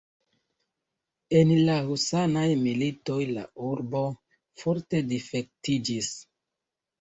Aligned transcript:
En 1.39 1.51
la 1.67 1.75
husanaj 1.89 2.45
militoj 2.61 3.19
la 3.33 3.43
urbo 3.67 4.03
forte 4.63 5.03
difektiĝis. 5.13 6.11